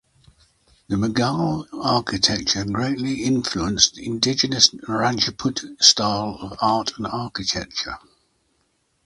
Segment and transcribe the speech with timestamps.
[0.87, 7.99] The Mughal architecture greatly influenced indigenous Rajput styles of art and architecture.